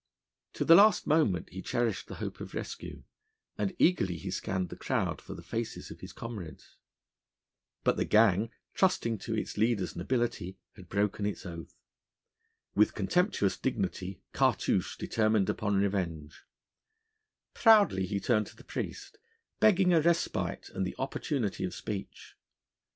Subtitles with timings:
[0.53, 3.03] To the last moment he cherished the hope of rescue,
[3.55, 6.75] and eagerly he scanned the crowd for the faces of his comrades.
[7.83, 11.75] But the gang, trusting to its leader's nobility, had broken its oath.
[12.73, 16.45] With contemptuous dignity Cartouche determined upon revenge:
[17.53, 19.19] proudly he turned to the priest,
[19.59, 22.35] begging a respite and the opportunity of speech.